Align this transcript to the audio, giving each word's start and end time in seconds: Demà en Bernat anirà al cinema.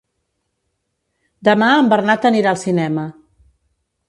Demà 1.49 1.67
en 1.83 1.93
Bernat 1.93 2.27
anirà 2.31 2.55
al 2.55 2.61
cinema. 2.63 3.05